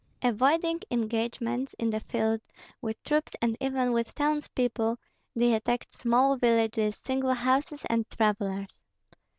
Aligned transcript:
Avoiding 0.23 0.79
engagements 0.89 1.75
in 1.77 1.91
the 1.91 1.99
field 1.99 2.41
with 2.81 3.03
troops 3.03 3.33
and 3.39 3.55
even 3.59 3.91
with 3.93 4.15
townspeople, 4.15 4.97
they 5.35 5.53
attacked 5.53 5.93
small 5.93 6.37
villages, 6.37 6.95
single 6.97 7.35
houses, 7.35 7.83
and 7.87 8.09
travellers. 8.09 8.81